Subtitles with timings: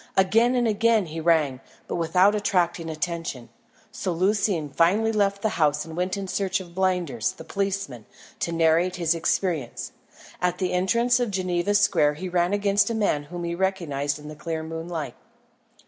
[0.17, 3.49] Again and again he rang, but without attracting attention;
[3.91, 8.07] so Lucian finally left the house and went in search of Blinders, the policeman,
[8.39, 9.91] to narrate his experience.
[10.41, 14.27] At the entrance of Geneva Square he ran against a man whom he recognised in
[14.27, 15.13] the clear moonlight.